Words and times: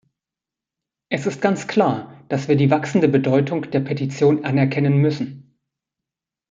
Es 1.09 1.27
ist 1.27 1.43
ganz 1.43 1.67
klar, 1.67 2.25
dass 2.27 2.47
wir 2.47 2.55
die 2.55 2.71
wachsende 2.71 3.07
Bedeutung 3.07 3.69
der 3.69 3.81
Petitionen 3.81 4.43
anerkennen 4.45 4.97
müssen. 4.97 5.59